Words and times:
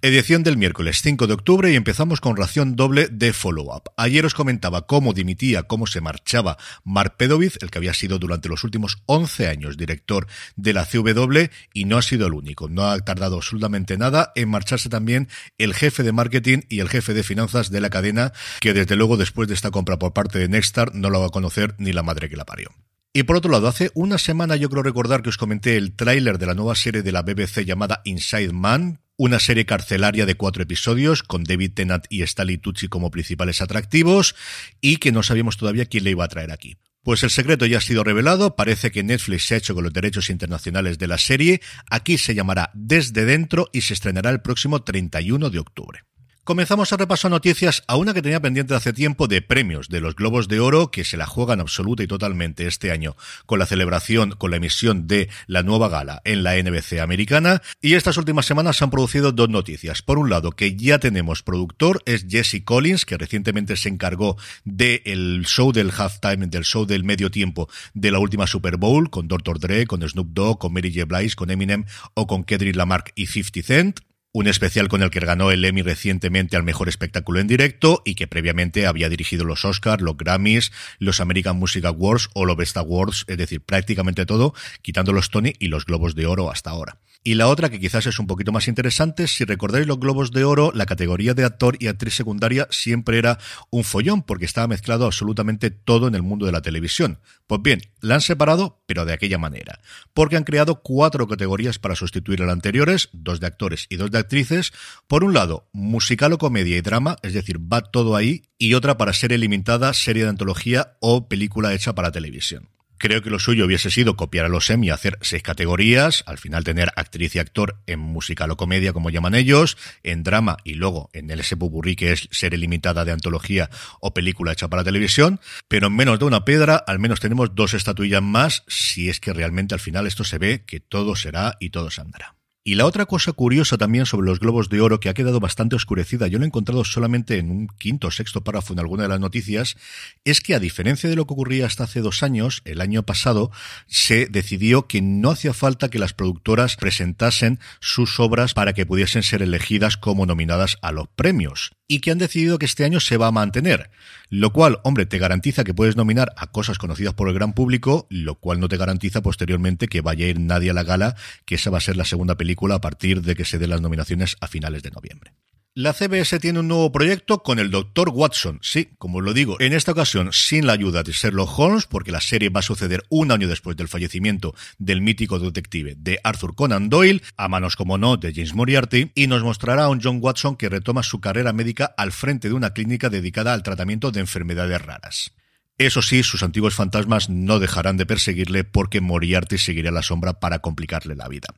Edición 0.00 0.44
del 0.44 0.56
miércoles 0.56 1.02
5 1.02 1.26
de 1.26 1.34
octubre 1.34 1.72
y 1.72 1.74
empezamos 1.74 2.20
con 2.20 2.36
ración 2.36 2.76
doble 2.76 3.08
de 3.08 3.32
follow-up. 3.32 3.90
Ayer 3.96 4.24
os 4.24 4.32
comentaba 4.32 4.86
cómo 4.86 5.12
dimitía, 5.12 5.64
cómo 5.64 5.88
se 5.88 6.00
marchaba 6.00 6.56
Mark 6.84 7.16
Pedovic, 7.16 7.60
el 7.60 7.72
que 7.72 7.78
había 7.78 7.92
sido 7.94 8.20
durante 8.20 8.48
los 8.48 8.62
últimos 8.62 9.02
11 9.06 9.48
años 9.48 9.76
director 9.76 10.28
de 10.54 10.72
la 10.72 10.86
CW 10.86 11.50
y 11.74 11.86
no 11.86 11.98
ha 11.98 12.02
sido 12.02 12.28
el 12.28 12.34
único. 12.34 12.68
No 12.68 12.84
ha 12.84 12.96
tardado 13.00 13.34
absolutamente 13.34 13.98
nada 13.98 14.30
en 14.36 14.48
marcharse 14.50 14.88
también 14.88 15.26
el 15.58 15.74
jefe 15.74 16.04
de 16.04 16.12
marketing 16.12 16.58
y 16.68 16.78
el 16.78 16.88
jefe 16.88 17.12
de 17.12 17.24
finanzas 17.24 17.72
de 17.72 17.80
la 17.80 17.90
cadena, 17.90 18.32
que 18.60 18.74
desde 18.74 18.94
luego 18.94 19.16
después 19.16 19.48
de 19.48 19.54
esta 19.54 19.72
compra 19.72 19.98
por 19.98 20.12
parte 20.12 20.38
de 20.38 20.46
Nexstar 20.46 20.94
no 20.94 21.10
lo 21.10 21.18
va 21.18 21.26
a 21.26 21.30
conocer 21.30 21.74
ni 21.78 21.92
la 21.92 22.04
madre 22.04 22.28
que 22.28 22.36
la 22.36 22.44
parió. 22.44 22.68
Y 23.12 23.24
por 23.24 23.34
otro 23.34 23.50
lado, 23.50 23.66
hace 23.66 23.90
una 23.94 24.18
semana 24.18 24.54
yo 24.54 24.70
creo 24.70 24.84
recordar 24.84 25.22
que 25.22 25.30
os 25.30 25.38
comenté 25.38 25.76
el 25.76 25.96
tráiler 25.96 26.38
de 26.38 26.46
la 26.46 26.54
nueva 26.54 26.76
serie 26.76 27.02
de 27.02 27.10
la 27.10 27.22
BBC 27.22 27.64
llamada 27.64 28.00
Inside 28.04 28.52
Man, 28.52 29.00
una 29.18 29.40
serie 29.40 29.66
carcelaria 29.66 30.24
de 30.26 30.36
cuatro 30.36 30.62
episodios 30.62 31.24
con 31.24 31.42
David 31.42 31.72
Tennant 31.74 32.06
y 32.08 32.22
Stanley 32.22 32.56
Tucci 32.56 32.88
como 32.88 33.10
principales 33.10 33.60
atractivos 33.60 34.36
y 34.80 34.98
que 34.98 35.10
no 35.12 35.24
sabíamos 35.24 35.56
todavía 35.56 35.86
quién 35.86 36.04
le 36.04 36.10
iba 36.10 36.24
a 36.24 36.28
traer 36.28 36.52
aquí. 36.52 36.78
Pues 37.02 37.24
el 37.24 37.30
secreto 37.30 37.66
ya 37.66 37.78
ha 37.78 37.80
sido 37.80 38.04
revelado, 38.04 38.54
parece 38.54 38.90
que 38.92 39.02
Netflix 39.02 39.46
se 39.46 39.54
ha 39.54 39.58
hecho 39.58 39.74
con 39.74 39.82
los 39.82 39.92
derechos 39.92 40.30
internacionales 40.30 40.98
de 40.98 41.08
la 41.08 41.18
serie, 41.18 41.60
aquí 41.90 42.16
se 42.16 42.34
llamará 42.34 42.70
Desde 42.74 43.24
Dentro 43.24 43.68
y 43.72 43.80
se 43.80 43.94
estrenará 43.94 44.30
el 44.30 44.40
próximo 44.40 44.82
31 44.82 45.50
de 45.50 45.58
octubre. 45.58 46.07
Comenzamos 46.48 46.94
a 46.94 46.96
repasar 46.96 47.30
noticias 47.30 47.84
a 47.88 47.96
una 47.96 48.14
que 48.14 48.22
tenía 48.22 48.40
pendiente 48.40 48.74
hace 48.74 48.94
tiempo 48.94 49.28
de 49.28 49.42
premios 49.42 49.90
de 49.90 50.00
los 50.00 50.16
Globos 50.16 50.48
de 50.48 50.60
Oro 50.60 50.90
que 50.90 51.04
se 51.04 51.18
la 51.18 51.26
juegan 51.26 51.60
absoluta 51.60 52.02
y 52.02 52.06
totalmente 52.06 52.66
este 52.66 52.90
año 52.90 53.16
con 53.44 53.58
la 53.58 53.66
celebración, 53.66 54.30
con 54.30 54.50
la 54.50 54.56
emisión 54.56 55.06
de 55.06 55.28
la 55.46 55.62
nueva 55.62 55.90
gala 55.90 56.22
en 56.24 56.42
la 56.42 56.56
NBC 56.56 57.00
americana 57.00 57.60
y 57.82 57.96
estas 57.96 58.16
últimas 58.16 58.46
semanas 58.46 58.78
se 58.78 58.84
han 58.84 58.90
producido 58.90 59.30
dos 59.30 59.50
noticias. 59.50 60.00
Por 60.00 60.16
un 60.16 60.30
lado, 60.30 60.52
que 60.52 60.74
ya 60.74 60.98
tenemos 60.98 61.42
productor, 61.42 62.02
es 62.06 62.24
Jesse 62.26 62.62
Collins, 62.64 63.04
que 63.04 63.18
recientemente 63.18 63.76
se 63.76 63.90
encargó 63.90 64.38
del 64.64 65.44
show 65.44 65.70
del 65.72 65.92
halftime, 65.94 66.46
del 66.46 66.64
show 66.64 66.86
del 66.86 67.04
medio 67.04 67.30
tiempo 67.30 67.68
de 67.92 68.10
la 68.10 68.20
última 68.20 68.46
Super 68.46 68.78
Bowl 68.78 69.10
con 69.10 69.28
Dr. 69.28 69.60
Dre, 69.60 69.86
con 69.86 70.00
Snoop 70.00 70.28
Dogg, 70.32 70.60
con 70.60 70.72
Mary 70.72 70.94
J. 70.94 71.04
Blige, 71.04 71.36
con 71.36 71.50
Eminem 71.50 71.84
o 72.14 72.26
con 72.26 72.42
Kendrick 72.42 72.74
Lamarck 72.74 73.12
y 73.16 73.26
50 73.26 73.66
Cent 73.66 74.07
un 74.32 74.46
especial 74.46 74.88
con 74.88 75.02
el 75.02 75.10
que 75.10 75.20
ganó 75.20 75.50
el 75.50 75.64
Emmy 75.64 75.82
recientemente 75.82 76.56
al 76.56 76.62
mejor 76.62 76.88
espectáculo 76.88 77.40
en 77.40 77.46
directo 77.46 78.02
y 78.04 78.14
que 78.14 78.26
previamente 78.26 78.86
había 78.86 79.08
dirigido 79.08 79.44
los 79.44 79.64
Oscars, 79.64 80.02
los 80.02 80.16
Grammys, 80.16 80.70
los 80.98 81.20
American 81.20 81.56
Music 81.56 81.84
Awards 81.84 82.28
o 82.34 82.44
los 82.44 82.56
Best 82.56 82.76
Awards, 82.76 83.24
es 83.26 83.38
decir, 83.38 83.60
prácticamente 83.60 84.26
todo, 84.26 84.54
quitando 84.82 85.12
los 85.12 85.30
Tony 85.30 85.54
y 85.58 85.68
los 85.68 85.86
Globos 85.86 86.14
de 86.14 86.26
Oro 86.26 86.50
hasta 86.50 86.70
ahora. 86.70 86.98
Y 87.24 87.34
la 87.34 87.48
otra, 87.48 87.68
que 87.68 87.80
quizás 87.80 88.06
es 88.06 88.18
un 88.20 88.26
poquito 88.26 88.52
más 88.52 88.68
interesante, 88.68 89.26
si 89.26 89.44
recordáis 89.44 89.86
los 89.86 89.98
Globos 89.98 90.30
de 90.30 90.44
Oro, 90.44 90.70
la 90.74 90.86
categoría 90.86 91.34
de 91.34 91.44
actor 91.44 91.76
y 91.80 91.88
actriz 91.88 92.14
secundaria 92.14 92.68
siempre 92.70 93.18
era 93.18 93.38
un 93.70 93.82
follón, 93.82 94.22
porque 94.22 94.44
estaba 94.44 94.68
mezclado 94.68 95.04
absolutamente 95.04 95.70
todo 95.70 96.06
en 96.06 96.14
el 96.14 96.22
mundo 96.22 96.46
de 96.46 96.52
la 96.52 96.62
televisión. 96.62 97.18
Pues 97.46 97.60
bien, 97.60 97.82
la 98.00 98.14
han 98.14 98.20
separado, 98.20 98.82
pero 98.86 99.04
de 99.04 99.12
aquella 99.12 99.36
manera, 99.36 99.80
porque 100.14 100.36
han 100.36 100.44
creado 100.44 100.80
cuatro 100.80 101.26
categorías 101.26 101.78
para 101.78 101.96
sustituir 101.96 102.42
a 102.42 102.46
las 102.46 102.52
anteriores, 102.52 103.08
dos 103.12 103.40
de 103.40 103.46
actores 103.48 103.86
y 103.88 103.96
dos 103.96 104.10
de 104.10 104.17
actrices. 104.18 104.72
Por 105.06 105.24
un 105.24 105.34
lado, 105.34 105.68
musical 105.72 106.32
o 106.32 106.38
comedia 106.38 106.76
y 106.76 106.80
drama, 106.80 107.16
es 107.22 107.32
decir, 107.32 107.58
va 107.60 107.80
todo 107.80 108.16
ahí, 108.16 108.42
y 108.58 108.74
otra 108.74 108.98
para 108.98 109.12
serie 109.12 109.38
limitada, 109.38 109.92
serie 109.94 110.24
de 110.24 110.30
antología 110.30 110.96
o 111.00 111.28
película 111.28 111.74
hecha 111.74 111.94
para 111.94 112.12
televisión. 112.12 112.68
Creo 112.98 113.22
que 113.22 113.30
lo 113.30 113.38
suyo 113.38 113.64
hubiese 113.64 113.92
sido 113.92 114.16
copiar 114.16 114.46
a 114.46 114.48
los 114.48 114.68
Emmy 114.70 114.90
hacer 114.90 115.18
seis 115.20 115.42
categorías, 115.44 116.24
al 116.26 116.36
final 116.36 116.64
tener 116.64 116.90
actriz 116.96 117.36
y 117.36 117.38
actor 117.38 117.80
en 117.86 118.00
musical 118.00 118.50
o 118.50 118.56
comedia, 118.56 118.92
como 118.92 119.10
llaman 119.10 119.36
ellos, 119.36 119.78
en 120.02 120.24
drama 120.24 120.56
y 120.64 120.74
luego 120.74 121.08
en 121.12 121.30
el 121.30 121.38
ese 121.38 121.56
pupurrí 121.56 121.94
que 121.94 122.10
es 122.10 122.28
serie 122.32 122.58
limitada 122.58 123.04
de 123.04 123.12
antología 123.12 123.70
o 124.00 124.12
película 124.12 124.52
hecha 124.52 124.66
para 124.66 124.82
televisión, 124.82 125.38
pero 125.68 125.86
en 125.86 125.94
menos 125.94 126.18
de 126.18 126.24
una 126.24 126.44
piedra 126.44 126.74
al 126.74 126.98
menos 126.98 127.20
tenemos 127.20 127.54
dos 127.54 127.72
estatuillas 127.72 128.22
más 128.22 128.64
si 128.66 129.08
es 129.08 129.20
que 129.20 129.32
realmente 129.32 129.74
al 129.74 129.80
final 129.80 130.08
esto 130.08 130.24
se 130.24 130.38
ve 130.38 130.64
que 130.66 130.80
todo 130.80 131.14
será 131.14 131.56
y 131.60 131.70
todo 131.70 131.92
se 131.92 132.00
andará. 132.00 132.37
Y 132.68 132.74
la 132.74 132.84
otra 132.84 133.06
cosa 133.06 133.32
curiosa 133.32 133.78
también 133.78 134.04
sobre 134.04 134.26
los 134.26 134.40
globos 134.40 134.68
de 134.68 134.82
oro 134.82 135.00
que 135.00 135.08
ha 135.08 135.14
quedado 135.14 135.40
bastante 135.40 135.74
oscurecida, 135.74 136.26
yo 136.26 136.38
lo 136.38 136.44
he 136.44 136.48
encontrado 136.48 136.84
solamente 136.84 137.38
en 137.38 137.50
un 137.50 137.66
quinto 137.66 138.08
o 138.08 138.10
sexto 138.10 138.44
párrafo 138.44 138.74
en 138.74 138.78
alguna 138.78 139.04
de 139.04 139.08
las 139.08 139.20
noticias, 139.20 139.78
es 140.26 140.42
que 140.42 140.54
a 140.54 140.60
diferencia 140.60 141.08
de 141.08 141.16
lo 141.16 141.26
que 141.26 141.32
ocurría 141.32 141.64
hasta 141.64 141.84
hace 141.84 142.02
dos 142.02 142.22
años, 142.22 142.60
el 142.66 142.82
año 142.82 143.04
pasado, 143.04 143.50
se 143.86 144.26
decidió 144.26 144.86
que 144.86 145.00
no 145.00 145.30
hacía 145.30 145.54
falta 145.54 145.88
que 145.88 145.98
las 145.98 146.12
productoras 146.12 146.76
presentasen 146.76 147.58
sus 147.80 148.20
obras 148.20 148.52
para 148.52 148.74
que 148.74 148.84
pudiesen 148.84 149.22
ser 149.22 149.40
elegidas 149.40 149.96
como 149.96 150.26
nominadas 150.26 150.76
a 150.82 150.92
los 150.92 151.08
premios 151.08 151.70
y 151.88 152.00
que 152.00 152.10
han 152.10 152.18
decidido 152.18 152.58
que 152.58 152.66
este 152.66 152.84
año 152.84 153.00
se 153.00 153.16
va 153.16 153.28
a 153.28 153.32
mantener. 153.32 153.90
Lo 154.28 154.52
cual, 154.52 154.78
hombre, 154.84 155.06
te 155.06 155.18
garantiza 155.18 155.64
que 155.64 155.72
puedes 155.72 155.96
nominar 155.96 156.32
a 156.36 156.48
cosas 156.48 156.76
conocidas 156.76 157.14
por 157.14 157.28
el 157.28 157.34
gran 157.34 157.54
público, 157.54 158.06
lo 158.10 158.34
cual 158.34 158.60
no 158.60 158.68
te 158.68 158.76
garantiza 158.76 159.22
posteriormente 159.22 159.88
que 159.88 160.02
vaya 160.02 160.26
a 160.26 160.28
ir 160.28 160.38
nadie 160.38 160.70
a 160.70 160.74
la 160.74 160.84
gala, 160.84 161.16
que 161.46 161.54
esa 161.54 161.70
va 161.70 161.78
a 161.78 161.80
ser 161.80 161.96
la 161.96 162.04
segunda 162.04 162.36
película 162.36 162.76
a 162.76 162.80
partir 162.80 163.22
de 163.22 163.34
que 163.34 163.46
se 163.46 163.58
den 163.58 163.70
las 163.70 163.80
nominaciones 163.80 164.36
a 164.40 164.46
finales 164.46 164.82
de 164.82 164.90
noviembre. 164.90 165.32
La 165.80 165.92
CBS 165.92 166.40
tiene 166.40 166.58
un 166.58 166.66
nuevo 166.66 166.90
proyecto 166.90 167.44
con 167.44 167.60
el 167.60 167.70
Dr. 167.70 168.08
Watson. 168.12 168.58
Sí, 168.62 168.88
como 168.98 169.20
lo 169.20 169.32
digo, 169.32 169.60
en 169.60 169.72
esta 169.72 169.92
ocasión 169.92 170.32
sin 170.32 170.66
la 170.66 170.72
ayuda 170.72 171.04
de 171.04 171.12
Sherlock 171.12 171.56
Holmes, 171.56 171.86
porque 171.86 172.10
la 172.10 172.20
serie 172.20 172.48
va 172.48 172.58
a 172.58 172.64
suceder 172.64 173.04
un 173.10 173.30
año 173.30 173.46
después 173.46 173.76
del 173.76 173.86
fallecimiento 173.86 174.56
del 174.78 175.02
mítico 175.02 175.38
detective 175.38 175.94
de 175.96 176.18
Arthur 176.24 176.56
Conan 176.56 176.88
Doyle, 176.88 177.22
a 177.36 177.46
manos 177.46 177.76
como 177.76 177.96
no 177.96 178.16
de 178.16 178.34
James 178.34 178.54
Moriarty, 178.54 179.12
y 179.14 179.28
nos 179.28 179.44
mostrará 179.44 179.84
a 179.84 179.88
un 179.88 180.00
John 180.02 180.18
Watson 180.20 180.56
que 180.56 180.68
retoma 180.68 181.04
su 181.04 181.20
carrera 181.20 181.52
médica 181.52 181.94
al 181.96 182.10
frente 182.10 182.48
de 182.48 182.54
una 182.54 182.70
clínica 182.70 183.08
dedicada 183.08 183.54
al 183.54 183.62
tratamiento 183.62 184.10
de 184.10 184.18
enfermedades 184.18 184.82
raras. 184.82 185.32
Eso 185.78 186.02
sí, 186.02 186.24
sus 186.24 186.42
antiguos 186.42 186.74
fantasmas 186.74 187.30
no 187.30 187.60
dejarán 187.60 187.96
de 187.96 188.04
perseguirle 188.04 188.64
porque 188.64 189.00
Moriarty 189.00 189.58
seguirá 189.58 189.92
la 189.92 190.02
sombra 190.02 190.40
para 190.40 190.58
complicarle 190.58 191.14
la 191.14 191.28
vida. 191.28 191.54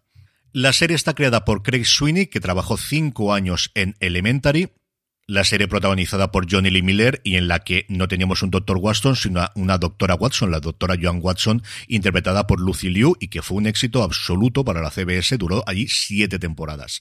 La 0.53 0.73
serie 0.73 0.97
está 0.97 1.15
creada 1.15 1.45
por 1.45 1.63
Craig 1.63 1.85
Sweeney, 1.85 2.27
que 2.27 2.41
trabajó 2.41 2.77
cinco 2.77 3.33
años 3.33 3.71
en 3.77 3.95
Elementary, 4.01 4.73
la 5.29 5.45
serie 5.45 5.69
protagonizada 5.69 6.33
por 6.33 6.51
Johnny 6.51 6.71
Lee 6.71 6.83
Miller 6.83 7.21
y 7.23 7.37
en 7.37 7.47
la 7.47 7.61
que 7.61 7.87
no 7.89 8.09
teníamos 8.09 8.43
un 8.43 8.51
doctor 8.51 8.79
Watson, 8.79 9.15
sino 9.15 9.47
una, 9.55 9.79
doctora 9.79 10.17
Watson, 10.17 10.51
la 10.51 10.59
doctora 10.59 10.97
Joan 11.01 11.21
Watson, 11.23 11.63
interpretada 11.87 12.49
por 12.49 12.59
Lucy 12.59 12.91
Liu 12.91 13.17
y 13.21 13.29
que 13.29 13.43
fue 13.43 13.59
un 13.59 13.69
éxito 13.69 14.03
absoluto 14.03 14.65
para 14.65 14.83
la 14.83 14.91
CBS, 14.91 15.39
duró 15.39 15.63
allí 15.69 15.87
siete 15.87 16.41
temporadas. 16.41 17.01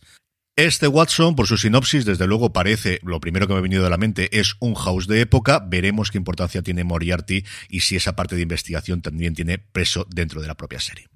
Este 0.55 0.87
Watson, 0.87 1.35
por 1.35 1.47
su 1.47 1.57
sinopsis, 1.57 2.05
desde 2.05 2.27
luego 2.27 2.53
parece, 2.53 2.99
lo 3.01 3.19
primero 3.19 3.47
que 3.47 3.53
me 3.53 3.59
ha 3.59 3.63
venido 3.63 3.83
a 3.83 3.89
la 3.89 3.97
mente 3.97 4.29
es 4.39 4.57
un 4.59 4.75
house 4.75 5.07
de 5.07 5.21
época, 5.21 5.65
veremos 5.67 6.11
qué 6.11 6.19
importancia 6.19 6.61
tiene 6.61 6.83
Moriarty 6.83 7.43
y 7.67 7.79
si 7.79 7.95
esa 7.95 8.15
parte 8.15 8.35
de 8.35 8.43
investigación 8.43 9.01
también 9.01 9.33
tiene 9.33 9.57
peso 9.57 10.05
dentro 10.07 10.39
de 10.39 10.47
la 10.47 10.55
propia 10.55 10.79
serie. 10.79 11.07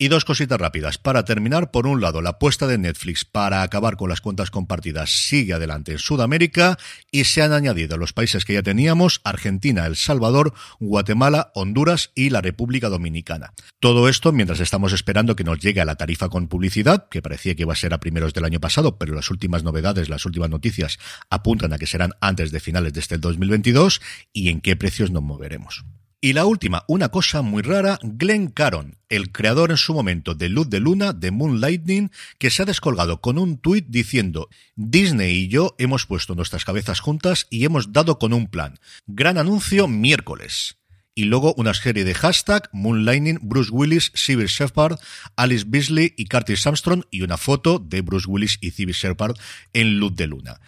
Y 0.00 0.06
dos 0.06 0.24
cositas 0.24 0.60
rápidas. 0.60 0.96
Para 0.96 1.24
terminar, 1.24 1.72
por 1.72 1.88
un 1.88 2.00
lado, 2.00 2.22
la 2.22 2.30
apuesta 2.30 2.68
de 2.68 2.78
Netflix 2.78 3.24
para 3.24 3.62
acabar 3.62 3.96
con 3.96 4.08
las 4.08 4.20
cuentas 4.20 4.48
compartidas 4.48 5.10
sigue 5.10 5.54
adelante 5.54 5.90
en 5.90 5.98
Sudamérica 5.98 6.78
y 7.10 7.24
se 7.24 7.42
han 7.42 7.52
añadido 7.52 7.96
los 7.96 8.12
países 8.12 8.44
que 8.44 8.52
ya 8.54 8.62
teníamos, 8.62 9.20
Argentina, 9.24 9.86
El 9.86 9.96
Salvador, 9.96 10.54
Guatemala, 10.78 11.50
Honduras 11.56 12.12
y 12.14 12.30
la 12.30 12.40
República 12.40 12.88
Dominicana. 12.90 13.54
Todo 13.80 14.08
esto 14.08 14.30
mientras 14.30 14.60
estamos 14.60 14.92
esperando 14.92 15.34
que 15.34 15.42
nos 15.42 15.58
llegue 15.58 15.80
a 15.80 15.84
la 15.84 15.96
tarifa 15.96 16.28
con 16.28 16.46
publicidad, 16.46 17.08
que 17.08 17.20
parecía 17.20 17.56
que 17.56 17.62
iba 17.62 17.72
a 17.72 17.76
ser 17.76 17.92
a 17.92 17.98
primeros 17.98 18.32
del 18.34 18.44
año 18.44 18.60
pasado, 18.60 18.98
pero 18.98 19.16
las 19.16 19.32
últimas 19.32 19.64
novedades, 19.64 20.08
las 20.08 20.24
últimas 20.24 20.48
noticias 20.48 21.00
apuntan 21.28 21.72
a 21.72 21.78
que 21.78 21.88
serán 21.88 22.12
antes 22.20 22.52
de 22.52 22.60
finales 22.60 22.92
de 22.92 23.00
este 23.00 23.18
2022 23.18 24.00
y 24.32 24.50
en 24.50 24.60
qué 24.60 24.76
precios 24.76 25.10
nos 25.10 25.24
moveremos. 25.24 25.84
Y 26.20 26.32
la 26.32 26.46
última, 26.46 26.82
una 26.88 27.10
cosa 27.10 27.42
muy 27.42 27.62
rara, 27.62 28.00
Glenn 28.02 28.48
Caron, 28.48 28.98
el 29.08 29.30
creador 29.30 29.70
en 29.70 29.76
su 29.76 29.94
momento 29.94 30.34
de 30.34 30.48
Luz 30.48 30.68
de 30.68 30.80
Luna, 30.80 31.12
de 31.12 31.30
Moon 31.30 31.60
Lightning, 31.60 32.10
que 32.38 32.50
se 32.50 32.62
ha 32.62 32.64
descolgado 32.64 33.20
con 33.20 33.38
un 33.38 33.56
tuit 33.56 33.86
diciendo, 33.86 34.48
Disney 34.74 35.44
y 35.44 35.48
yo 35.48 35.76
hemos 35.78 36.06
puesto 36.06 36.34
nuestras 36.34 36.64
cabezas 36.64 36.98
juntas 36.98 37.46
y 37.50 37.64
hemos 37.64 37.92
dado 37.92 38.18
con 38.18 38.32
un 38.32 38.48
plan. 38.48 38.80
Gran 39.06 39.38
anuncio 39.38 39.86
miércoles. 39.86 40.78
Y 41.14 41.26
luego 41.26 41.54
una 41.56 41.72
serie 41.72 42.02
de 42.02 42.14
hashtag, 42.14 42.68
Lightning, 42.72 43.38
Bruce 43.40 43.70
Willis, 43.70 44.10
Civil 44.16 44.48
Shepard, 44.48 44.98
Alice 45.36 45.64
Beasley 45.68 46.14
y 46.16 46.24
Curtis 46.26 46.66
Armstrong 46.66 47.04
y 47.12 47.22
una 47.22 47.36
foto 47.36 47.78
de 47.78 48.00
Bruce 48.00 48.28
Willis 48.28 48.58
y 48.60 48.72
Civil 48.72 48.94
Shepard 48.96 49.36
en 49.72 50.00
Luz 50.00 50.16
de 50.16 50.26
Luna. 50.26 50.60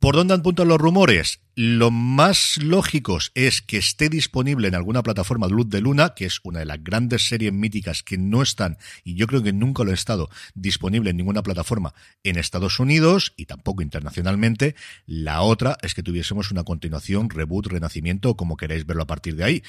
¿Por 0.00 0.14
dónde 0.14 0.34
apuntan 0.34 0.68
los 0.68 0.78
rumores? 0.78 1.40
Lo 1.56 1.90
más 1.90 2.56
lógicos 2.62 3.32
es 3.34 3.60
que 3.62 3.78
esté 3.78 4.08
disponible 4.08 4.68
en 4.68 4.76
alguna 4.76 5.02
plataforma 5.02 5.48
de 5.48 5.54
Luz 5.54 5.68
de 5.70 5.80
Luna, 5.80 6.14
que 6.14 6.24
es 6.24 6.38
una 6.44 6.60
de 6.60 6.66
las 6.66 6.84
grandes 6.84 7.26
series 7.26 7.52
míticas 7.52 8.04
que 8.04 8.16
no 8.16 8.40
están, 8.40 8.78
y 9.02 9.16
yo 9.16 9.26
creo 9.26 9.42
que 9.42 9.52
nunca 9.52 9.82
lo 9.82 9.90
ha 9.90 9.94
estado, 9.94 10.30
disponible 10.54 11.10
en 11.10 11.16
ninguna 11.16 11.42
plataforma 11.42 11.94
en 12.22 12.38
Estados 12.38 12.78
Unidos 12.78 13.34
y 13.36 13.46
tampoco 13.46 13.82
internacionalmente. 13.82 14.76
La 15.04 15.42
otra 15.42 15.76
es 15.82 15.94
que 15.94 16.04
tuviésemos 16.04 16.52
una 16.52 16.62
continuación, 16.62 17.28
reboot, 17.28 17.66
renacimiento, 17.66 18.36
como 18.36 18.56
queréis 18.56 18.86
verlo 18.86 19.02
a 19.02 19.08
partir 19.08 19.34
de 19.34 19.42
ahí. 19.42 19.62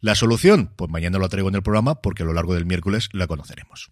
La 0.00 0.16
solución, 0.16 0.72
pues 0.74 0.90
mañana 0.90 1.18
lo 1.18 1.28
traigo 1.28 1.48
en 1.48 1.54
el 1.54 1.62
programa 1.62 2.02
porque 2.02 2.24
a 2.24 2.26
lo 2.26 2.32
largo 2.32 2.54
del 2.54 2.66
miércoles 2.66 3.08
la 3.12 3.28
conoceremos. 3.28 3.88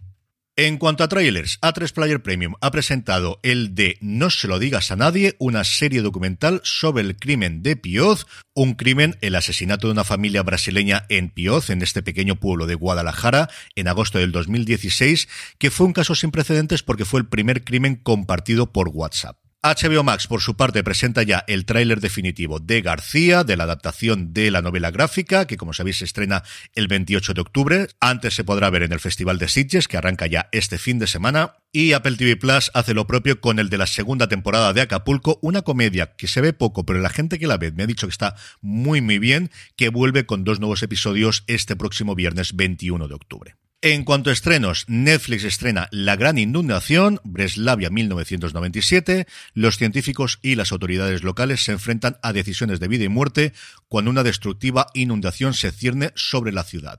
En 0.57 0.79
cuanto 0.79 1.03
a 1.03 1.09
trailers, 1.09 1.61
A3 1.63 1.93
Player 1.93 2.23
Premium 2.23 2.55
ha 2.61 2.71
presentado 2.71 3.41
el 3.43 3.75
de 3.75 3.99
No 4.01 4.31
se 4.31 4.47
lo 4.47 4.61
digas 4.61 4.93
a 4.93 4.97
nadie, 4.97 5.35
una 5.41 5.65
serie 5.65 6.01
documental 6.01 6.61
sobre 6.63 7.03
el 7.03 7.17
crimen 7.17 7.65
de 7.65 7.75
Pioz, 7.75 8.25
un 8.55 8.75
crimen, 8.75 9.17
el 9.21 9.35
asesinato 9.35 9.89
de 9.89 9.95
una 9.95 10.05
familia 10.05 10.45
brasileña 10.45 11.07
en 11.09 11.31
Pioz, 11.31 11.71
en 11.71 11.83
este 11.83 12.05
pequeño 12.05 12.37
pueblo 12.37 12.69
de 12.69 12.77
Guadalajara, 12.77 13.51
en 13.75 13.89
agosto 13.89 14.21
del 14.21 14.31
2016, 14.31 15.29
que 15.59 15.73
fue 15.73 15.89
un 15.89 15.93
caso 15.93 16.15
sin 16.15 16.31
precedentes 16.31 16.85
porque 16.85 17.05
fue 17.05 17.19
el 17.19 17.27
primer 17.27 17.65
crimen 17.65 17.97
compartido 17.97 18.73
por 18.73 18.91
WhatsApp. 18.91 19.44
HBO 19.65 20.03
Max, 20.03 20.27
por 20.27 20.43
su 20.43 20.57
parte, 20.57 20.85
presenta 20.85 21.23
ya 21.23 21.43
el 21.47 21.65
tráiler 21.65 22.03
definitivo 22.03 22.61
de 22.61 22.83
García, 22.83 23.45
de 23.45 23.57
la 23.57 23.65
adaptación 23.65 24.35
de 24.35 24.51
la 24.51 24.61
novela 24.61 24.91
gráfica, 24.91 25.47
que 25.47 25.57
como 25.57 25.73
sabéis 25.73 25.97
se 25.97 26.05
estrena 26.05 26.43
el 26.75 26.87
28 26.87 27.33
de 27.33 27.41
octubre. 27.41 27.87
Antes 27.99 28.35
se 28.35 28.45
podrá 28.45 28.69
ver 28.69 28.83
en 28.83 28.93
el 28.93 29.01
Festival 29.01 29.39
de 29.39 29.49
Sitges, 29.49 29.89
que 29.89 29.97
arranca 29.97 30.27
ya 30.27 30.51
este 30.53 30.77
fin 30.77 30.99
de 30.99 31.07
semana. 31.07 31.55
Y 31.73 31.95
Apple 31.95 32.17
TV 32.17 32.37
Plus 32.37 32.71
hace 32.75 32.93
lo 32.93 33.07
propio 33.07 33.41
con 33.41 33.59
el 33.59 33.71
de 33.71 33.79
la 33.79 33.87
segunda 33.87 34.29
temporada 34.29 34.75
de 34.75 34.83
Acapulco, 34.83 35.39
una 35.41 35.63
comedia 35.63 36.15
que 36.15 36.29
se 36.29 36.43
ve 36.43 36.53
poco, 36.53 36.85
pero 36.85 37.01
la 37.01 37.09
gente 37.09 37.39
que 37.39 37.47
la 37.47 37.57
ve 37.57 37.73
me 37.73 37.85
ha 37.85 37.87
dicho 37.87 38.07
que 38.07 38.13
está 38.13 38.37
muy 38.61 39.01
muy 39.01 39.19
bien, 39.19 39.51
que 39.77 39.89
vuelve 39.89 40.27
con 40.27 40.45
dos 40.45 40.61
nuevos 40.61 40.83
episodios 40.83 41.43
este 41.47 41.75
próximo 41.75 42.15
viernes 42.15 42.55
21 42.55 43.09
de 43.09 43.15
octubre. 43.15 43.57
En 43.87 44.05
cuanto 44.05 44.31
a 44.31 44.33
estrenos, 44.33 44.87
Netflix 44.89 45.45
estrena 45.45 45.89
La 45.91 46.17
Gran 46.17 46.39
Inundación, 46.39 47.21
Breslavia 47.23 47.91
1997. 47.91 49.27
Los 49.53 49.77
científicos 49.77 50.39
y 50.41 50.55
las 50.55 50.73
autoridades 50.73 51.23
locales 51.23 51.63
se 51.63 51.73
enfrentan 51.73 52.17
a 52.23 52.33
decisiones 52.33 52.81
de 52.81 52.89
vida 52.89 53.05
y 53.05 53.11
muerte 53.11 53.53
cuando 53.89 54.11
una 54.11 54.23
destructiva 54.23 54.87
inundación 54.95 55.53
se 55.53 55.71
cierne 55.71 56.13
sobre 56.15 56.51
la 56.51 56.65
ciudad. 56.65 56.99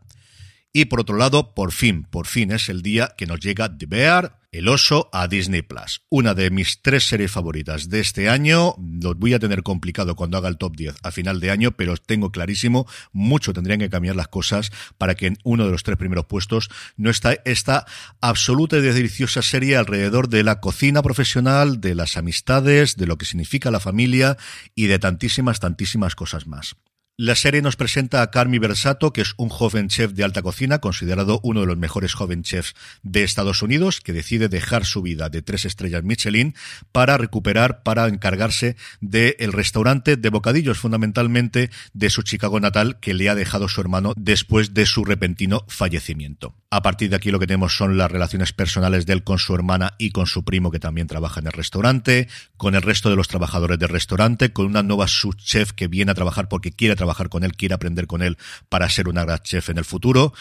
Y 0.78 0.86
por 0.86 1.00
otro 1.00 1.16
lado, 1.16 1.56
por 1.56 1.72
fin, 1.72 2.04
por 2.04 2.28
fin 2.28 2.52
es 2.52 2.68
el 2.68 2.82
día 2.82 3.14
que 3.18 3.26
nos 3.26 3.40
llega 3.40 3.78
The 3.78 3.86
Bear, 3.86 4.42
el 4.52 4.68
oso 4.68 5.10
a 5.14 5.30
Disney 5.30 5.62
Plus. 5.62 6.02
Una 6.10 6.34
de 6.34 6.50
mis 6.50 6.82
tres 6.82 7.08
series 7.08 7.32
favoritas 7.32 7.88
de 7.88 8.02
este 8.02 8.28
año. 8.28 8.76
Lo 9.02 9.16
voy 9.16 9.34
a 9.34 9.40
tener 9.40 9.64
complicado 9.64 10.18
cuando 10.18 10.38
haga 10.38 10.50
el 10.50 10.58
top 10.58 10.76
10 10.76 10.96
a 11.02 11.12
final 11.12 11.40
de 11.40 11.52
año, 11.52 11.72
pero 11.72 11.96
tengo 11.96 12.30
clarísimo, 12.30 12.88
mucho 13.14 13.54
tendrían 13.54 13.80
que 13.80 13.90
cambiar 13.90 14.18
las 14.18 14.28
cosas 14.28 14.70
para 14.98 15.16
que 15.16 15.28
en 15.28 15.38
uno 15.46 15.64
de 15.64 15.72
los 15.72 15.84
tres 15.84 15.96
primeros 15.96 16.26
puestos 16.26 16.70
no 16.98 17.10
está 17.10 17.38
esta 17.46 17.86
absoluta 18.20 18.76
y 18.76 18.82
deliciosa 18.82 19.42
serie 19.42 19.78
alrededor 19.78 20.28
de 20.28 20.44
la 20.44 20.60
cocina 20.60 21.02
profesional, 21.02 21.80
de 21.80 21.96
las 21.96 22.18
amistades, 22.18 22.98
de 22.98 23.08
lo 23.08 23.18
que 23.18 23.26
significa 23.26 23.72
la 23.72 23.80
familia 23.80 24.36
y 24.76 24.88
de 24.88 25.00
tantísimas, 25.00 25.62
tantísimas 25.62 26.16
cosas 26.16 26.48
más. 26.48 26.76
La 27.18 27.36
serie 27.36 27.62
nos 27.62 27.78
presenta 27.78 28.22
a 28.22 28.30
Carmi 28.30 28.60
Versato, 28.60 29.14
que 29.14 29.22
es 29.22 29.36
un 29.38 29.48
joven 29.48 29.88
chef 29.88 30.12
de 30.12 30.26
alta 30.26 30.42
cocina, 30.42 30.80
considerado 30.80 31.40
uno 31.44 31.62
de 31.62 31.66
los 31.66 31.78
mejores 31.78 32.14
joven 32.14 32.44
chefs 32.44 32.76
de 33.04 33.24
Estados 33.24 33.62
Unidos, 33.62 34.02
que 34.02 34.12
decide 34.12 34.50
dejar 34.50 34.84
su 34.84 35.02
vida 35.02 35.30
de 35.30 35.42
tres 35.42 35.64
estrellas 35.64 36.04
Michelin 36.04 36.56
para 36.92 37.18
recuperar, 37.18 37.84
para 37.84 38.10
encargarse 38.10 38.76
del 39.00 39.54
restaurante 39.54 40.18
de 40.18 40.30
bocadillos, 40.30 40.78
fundamentalmente 40.78 41.72
de 41.94 42.10
su 42.10 42.22
Chicago 42.22 42.60
natal, 42.60 43.00
que 43.00 43.14
le 43.14 43.30
ha 43.30 43.36
dejado 43.36 43.70
su 43.70 43.80
hermano 43.80 44.12
después 44.18 44.74
de 44.74 44.86
su 44.86 45.06
repentino 45.06 45.64
fallecimiento. 45.70 46.54
A 46.76 46.82
partir 46.82 47.10
de 47.10 47.16
aquí 47.16 47.32
lo 47.32 47.40
que 47.40 47.48
tenemos 47.48 47.74
son 47.74 47.98
las 47.98 48.12
relaciones 48.12 48.52
personales 48.52 49.06
de 49.06 49.14
él 49.14 49.24
con 49.24 49.40
su 49.40 49.56
hermana 49.56 49.94
y 49.98 50.12
con 50.12 50.28
su 50.28 50.44
primo, 50.44 50.72
que 50.72 50.80
también 50.82 51.08
trabaja 51.08 51.40
en 51.40 51.48
el 51.48 51.54
restaurante, 51.54 52.28
con 52.58 52.76
el 52.76 52.82
resto 52.82 53.10
de 53.10 53.16
los 53.16 53.30
trabajadores 53.30 53.80
del 53.80 53.88
restaurante, 53.88 54.52
con 54.52 54.66
una 54.66 54.84
nueva 54.84 55.08
subchef 55.08 55.72
que 55.72 55.88
viene 55.88 56.12
a 56.12 56.16
trabajar 56.16 56.50
porque 56.50 56.74
quiere 56.74 56.98
trabajar 56.98 57.30
con 57.30 57.46
él, 57.46 57.56
quiere 57.56 57.76
aprender 57.76 58.08
con 58.08 58.22
él 58.22 58.38
para 58.68 58.90
ser 58.90 59.08
una 59.08 59.24
gran 59.24 59.40
chef 59.40 59.70
en 59.70 59.78
el 59.78 59.86
futuro. 59.86 60.34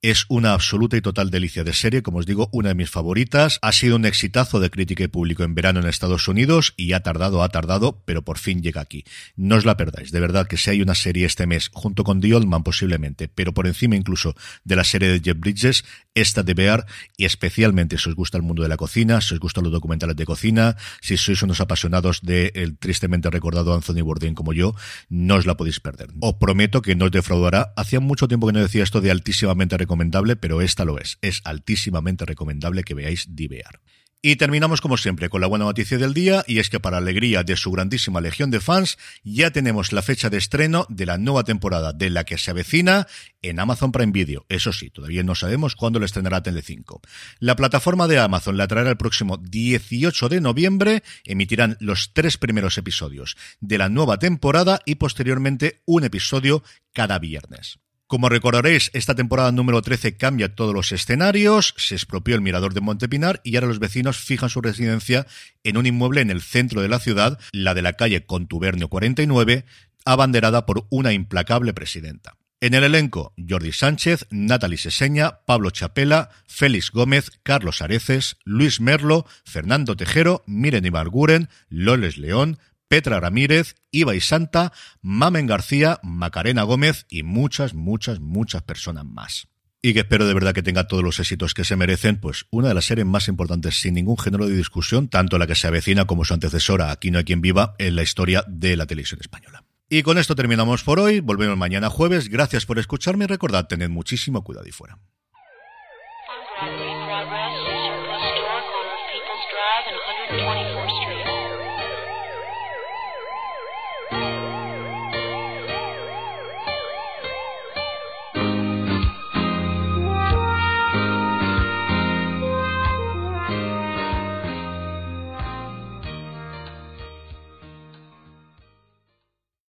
Es 0.00 0.26
una 0.28 0.52
absoluta 0.52 0.96
y 0.96 1.00
total 1.00 1.28
delicia 1.28 1.64
de 1.64 1.72
serie, 1.72 2.04
como 2.04 2.18
os 2.18 2.26
digo, 2.26 2.48
una 2.52 2.68
de 2.68 2.76
mis 2.76 2.88
favoritas. 2.88 3.58
Ha 3.62 3.72
sido 3.72 3.96
un 3.96 4.04
exitazo 4.04 4.60
de 4.60 4.70
crítica 4.70 5.02
y 5.02 5.08
público 5.08 5.42
en 5.42 5.56
verano 5.56 5.80
en 5.80 5.88
Estados 5.88 6.28
Unidos 6.28 6.72
y 6.76 6.92
ha 6.92 7.00
tardado, 7.00 7.42
ha 7.42 7.48
tardado, 7.48 8.00
pero 8.04 8.22
por 8.22 8.38
fin 8.38 8.62
llega 8.62 8.80
aquí. 8.80 9.02
No 9.34 9.56
os 9.56 9.64
la 9.64 9.76
perdáis, 9.76 10.12
de 10.12 10.20
verdad 10.20 10.46
que 10.46 10.56
si 10.56 10.70
hay 10.70 10.82
una 10.82 10.94
serie 10.94 11.26
este 11.26 11.48
mes, 11.48 11.70
junto 11.72 12.04
con 12.04 12.20
The 12.20 12.32
Old 12.32 12.62
posiblemente, 12.62 13.26
pero 13.26 13.52
por 13.52 13.66
encima 13.66 13.96
incluso 13.96 14.36
de 14.62 14.76
la 14.76 14.84
serie 14.84 15.08
de 15.08 15.20
Jeff 15.20 15.36
Bridges, 15.36 15.84
esta 16.14 16.44
de 16.44 16.54
Bear, 16.54 16.86
y 17.16 17.24
especialmente 17.24 17.98
si 17.98 18.08
os 18.08 18.14
gusta 18.14 18.36
el 18.36 18.44
mundo 18.44 18.62
de 18.62 18.68
la 18.68 18.76
cocina, 18.76 19.20
si 19.20 19.34
os 19.34 19.40
gustan 19.40 19.64
los 19.64 19.72
documentales 19.72 20.14
de 20.14 20.26
cocina, 20.26 20.76
si 21.00 21.16
sois 21.16 21.42
unos 21.42 21.60
apasionados 21.60 22.20
del 22.22 22.52
el 22.54 22.78
tristemente 22.78 23.30
recordado 23.30 23.74
Anthony 23.74 24.02
Bourdain 24.02 24.36
como 24.36 24.52
yo, 24.52 24.76
no 25.08 25.34
os 25.34 25.46
la 25.46 25.56
podéis 25.56 25.80
perder. 25.80 26.10
Os 26.20 26.34
prometo 26.34 26.82
que 26.82 26.94
no 26.94 27.06
os 27.06 27.10
defraudará. 27.10 27.72
Hacía 27.76 27.98
mucho 27.98 28.28
tiempo 28.28 28.46
que 28.46 28.52
no 28.52 28.60
decía 28.60 28.84
esto 28.84 29.00
de 29.00 29.10
altísimamente 29.10 29.76
recomendable, 29.88 30.36
pero 30.36 30.60
esta 30.60 30.84
lo 30.84 30.98
es. 30.98 31.16
Es 31.22 31.40
altísimamente 31.44 32.26
recomendable 32.26 32.84
que 32.84 32.92
veáis 32.92 33.34
Divear. 33.34 33.80
Y 34.20 34.34
terminamos 34.34 34.80
como 34.80 34.96
siempre 34.96 35.28
con 35.28 35.40
la 35.40 35.46
buena 35.46 35.64
noticia 35.64 35.96
del 35.96 36.12
día 36.12 36.44
y 36.48 36.58
es 36.58 36.70
que 36.70 36.80
para 36.80 36.98
alegría 36.98 37.44
de 37.44 37.56
su 37.56 37.70
grandísima 37.70 38.20
legión 38.20 38.50
de 38.50 38.58
fans 38.58 38.98
ya 39.22 39.52
tenemos 39.52 39.92
la 39.92 40.02
fecha 40.02 40.28
de 40.28 40.38
estreno 40.38 40.86
de 40.88 41.06
la 41.06 41.18
nueva 41.18 41.44
temporada 41.44 41.92
de 41.92 42.10
la 42.10 42.24
que 42.24 42.36
se 42.36 42.50
avecina 42.50 43.06
en 43.42 43.60
Amazon 43.60 43.92
Prime 43.92 44.10
Video. 44.10 44.44
Eso 44.48 44.72
sí, 44.72 44.90
todavía 44.90 45.22
no 45.22 45.36
sabemos 45.36 45.76
cuándo 45.76 46.00
lo 46.00 46.04
estrenará 46.04 46.42
Telecinco. 46.42 47.00
La 47.38 47.54
plataforma 47.54 48.08
de 48.08 48.18
Amazon 48.18 48.56
la 48.56 48.66
traerá 48.66 48.90
el 48.90 48.96
próximo 48.96 49.36
18 49.38 50.28
de 50.28 50.40
noviembre, 50.40 51.04
emitirán 51.24 51.76
los 51.78 52.12
tres 52.12 52.38
primeros 52.38 52.76
episodios 52.76 53.36
de 53.60 53.78
la 53.78 53.88
nueva 53.88 54.18
temporada 54.18 54.80
y 54.84 54.96
posteriormente 54.96 55.82
un 55.86 56.02
episodio 56.02 56.64
cada 56.92 57.20
viernes. 57.20 57.78
Como 58.08 58.30
recordaréis, 58.30 58.90
esta 58.94 59.14
temporada 59.14 59.52
número 59.52 59.82
13 59.82 60.16
cambia 60.16 60.54
todos 60.54 60.72
los 60.72 60.92
escenarios, 60.92 61.74
se 61.76 61.94
expropió 61.94 62.34
el 62.34 62.40
mirador 62.40 62.72
de 62.72 62.80
Montepinar 62.80 63.42
y 63.44 63.54
ahora 63.54 63.66
los 63.66 63.80
vecinos 63.80 64.16
fijan 64.16 64.48
su 64.48 64.62
residencia 64.62 65.26
en 65.62 65.76
un 65.76 65.84
inmueble 65.84 66.22
en 66.22 66.30
el 66.30 66.40
centro 66.40 66.80
de 66.80 66.88
la 66.88 67.00
ciudad, 67.00 67.38
la 67.52 67.74
de 67.74 67.82
la 67.82 67.92
calle 67.92 68.24
Contubernio 68.24 68.88
49, 68.88 69.66
abanderada 70.06 70.64
por 70.64 70.86
una 70.88 71.12
implacable 71.12 71.74
presidenta. 71.74 72.38
En 72.62 72.72
el 72.72 72.82
elenco, 72.82 73.34
Jordi 73.46 73.72
Sánchez, 73.72 74.26
Natalie 74.30 74.78
Seseña, 74.78 75.40
Pablo 75.44 75.68
Chapela, 75.70 76.30
Félix 76.46 76.90
Gómez, 76.90 77.30
Carlos 77.42 77.82
Areces, 77.82 78.38
Luis 78.44 78.80
Merlo, 78.80 79.26
Fernando 79.44 79.96
Tejero, 79.96 80.42
Miren 80.46 80.86
Ibarguren, 80.86 81.50
Loles 81.68 82.16
León, 82.16 82.58
Petra 82.88 83.20
Ramírez, 83.20 83.76
y 83.90 84.04
Santa, 84.20 84.72
Mamen 85.02 85.46
García, 85.46 86.00
Macarena 86.02 86.62
Gómez 86.62 87.06
y 87.08 87.22
muchas, 87.22 87.74
muchas, 87.74 88.20
muchas 88.20 88.62
personas 88.62 89.04
más. 89.04 89.48
Y 89.80 89.92
que 89.94 90.00
espero 90.00 90.26
de 90.26 90.34
verdad 90.34 90.54
que 90.54 90.62
tenga 90.62 90.88
todos 90.88 91.04
los 91.04 91.20
éxitos 91.20 91.54
que 91.54 91.64
se 91.64 91.76
merecen, 91.76 92.18
pues 92.18 92.46
una 92.50 92.68
de 92.68 92.74
las 92.74 92.86
series 92.86 93.06
más 93.06 93.28
importantes 93.28 93.80
sin 93.80 93.94
ningún 93.94 94.18
género 94.18 94.48
de 94.48 94.56
discusión, 94.56 95.08
tanto 95.08 95.38
la 95.38 95.46
que 95.46 95.54
se 95.54 95.68
avecina 95.68 96.06
como 96.06 96.24
su 96.24 96.34
antecesora, 96.34 96.90
Aquí 96.90 97.10
no 97.10 97.18
hay 97.18 97.24
quien 97.24 97.40
viva, 97.40 97.74
en 97.78 97.94
la 97.94 98.02
historia 98.02 98.44
de 98.48 98.76
la 98.76 98.86
televisión 98.86 99.20
española. 99.20 99.62
Y 99.88 100.02
con 100.02 100.18
esto 100.18 100.34
terminamos 100.34 100.82
por 100.82 100.98
hoy, 100.98 101.20
volvemos 101.20 101.56
mañana 101.56 101.90
jueves, 101.90 102.28
gracias 102.28 102.66
por 102.66 102.78
escucharme 102.78 103.24
y 103.24 103.28
recordad, 103.28 103.68
tened 103.68 103.88
muchísimo 103.88 104.42
cuidado 104.42 104.66
y 104.66 104.72
fuera. 104.72 104.98